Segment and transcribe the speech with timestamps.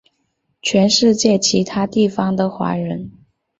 [0.63, 3.11] 全世界其他地方的华人